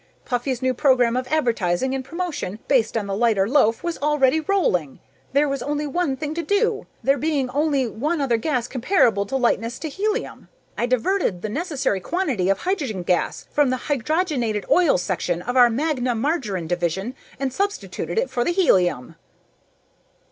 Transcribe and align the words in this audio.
Puffy's 0.25 0.63
new 0.63 0.73
program 0.73 1.15
of 1.15 1.27
advertising 1.27 1.93
and 1.93 2.03
promotion, 2.03 2.57
based 2.67 2.97
on 2.97 3.05
the 3.05 3.15
lighter 3.15 3.47
loaf, 3.47 3.83
was 3.83 3.99
already 3.99 4.39
rolling. 4.39 4.99
There 5.33 5.47
was 5.47 5.61
only 5.61 5.85
one 5.85 6.17
thing 6.17 6.33
to 6.33 6.41
do, 6.41 6.87
there 7.03 7.19
being 7.19 7.51
only 7.51 7.85
one 7.85 8.19
other 8.19 8.37
gas 8.37 8.67
comparable 8.67 9.27
in 9.31 9.39
lightness 9.39 9.77
to 9.77 9.89
helium. 9.89 10.49
I 10.75 10.87
diverted 10.87 11.43
the 11.43 11.49
necessary 11.49 11.99
quantity 11.99 12.49
of 12.49 12.57
hydrogen 12.61 13.03
gas 13.03 13.45
from 13.51 13.69
the 13.69 13.77
Hydrogenated 13.77 14.65
Oils 14.71 15.03
Section 15.03 15.43
of 15.43 15.55
our 15.55 15.69
Magna 15.69 16.15
Margarine 16.15 16.65
Division 16.65 17.13
and 17.39 17.53
substituted 17.53 18.17
it 18.17 18.31
for 18.31 18.43
the 18.43 18.49
helium." 18.53 19.17